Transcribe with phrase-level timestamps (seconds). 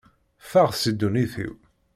[0.43, 1.55] Ffeɣ si ddunit-iw!